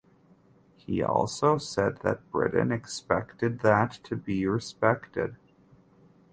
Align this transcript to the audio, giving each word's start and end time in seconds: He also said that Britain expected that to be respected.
He 0.77 1.03
also 1.03 1.59
said 1.59 1.97
that 1.97 2.31
Britain 2.31 2.71
expected 2.71 3.59
that 3.59 3.99
to 4.05 4.15
be 4.15 4.47
respected. 4.47 5.35